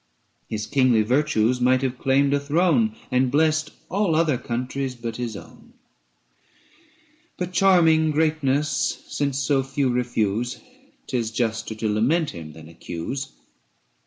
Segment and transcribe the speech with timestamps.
[0.49, 5.37] His kingly virtues might have claimed a throne And blessed all other countries but his
[5.37, 5.73] own;
[7.37, 13.31] But charming greatness since so few refuse, 485 'Tis juster to lament him than accuse.